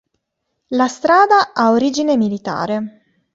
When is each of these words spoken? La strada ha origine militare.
La 0.69 0.87
strada 0.87 1.53
ha 1.53 1.69
origine 1.69 2.17
militare. 2.17 3.03